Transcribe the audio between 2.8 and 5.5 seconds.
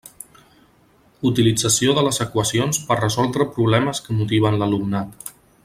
per a resoldre problemes que motiven l'alumnat.